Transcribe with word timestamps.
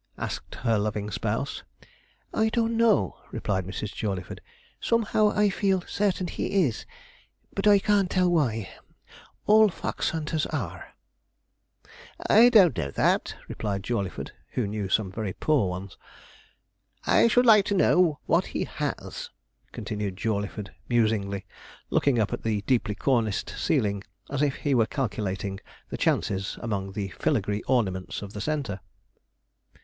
asked 0.17 0.55
her 0.55 0.79
loving 0.79 1.11
spouse. 1.11 1.61
'I 2.33 2.49
don't 2.49 2.75
know,' 2.75 3.19
replied 3.29 3.67
Mrs. 3.67 3.93
Jawleyford; 3.93 4.41
'somehow 4.79 5.29
I 5.29 5.51
feel 5.51 5.81
certain 5.81 6.25
he 6.25 6.63
is 6.65 6.87
but 7.53 7.67
I 7.67 7.77
can't 7.77 8.09
tell 8.09 8.31
why 8.31 8.67
all 9.45 9.69
fox 9.69 10.09
hunters 10.09 10.47
are.' 10.47 10.95
'I 12.27 12.49
don't 12.49 12.75
know 12.79 12.89
that,' 12.89 13.35
replied 13.47 13.83
Jawleyford, 13.83 14.31
who 14.53 14.65
knew 14.65 14.89
some 14.89 15.11
very 15.11 15.33
poor 15.33 15.69
ones. 15.69 15.97
'I 17.05 17.27
should 17.27 17.45
like 17.45 17.65
to 17.65 17.75
know 17.75 18.17
what 18.25 18.47
he 18.57 18.63
has,' 18.63 19.29
continued 19.71 20.15
Jawleyford 20.17 20.73
musingly, 20.89 21.45
looking 21.91 22.17
up 22.17 22.33
at 22.33 22.41
the 22.41 22.61
deeply 22.61 22.95
corniced 22.95 23.49
ceiling 23.55 24.03
as 24.31 24.41
if 24.41 24.55
he 24.55 24.73
were 24.73 24.87
calculating 24.87 25.59
the 25.89 25.95
chances 25.97 26.57
among 26.59 26.93
the 26.93 27.09
filagree 27.09 27.61
ornaments 27.67 28.23
of 28.23 28.33
the 28.33 28.41
centre. 28.41 28.79